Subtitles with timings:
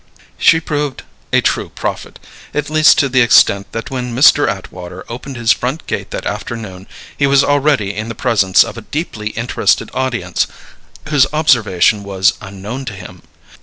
[0.39, 2.17] She proved a true prophet,
[2.55, 4.47] at least to the extent that when Mr.
[4.49, 8.89] Atwater opened his front gate that afternoon he was already in the presence of a
[8.89, 10.47] deeply interested audience
[11.09, 13.21] whose observation was unknown to him.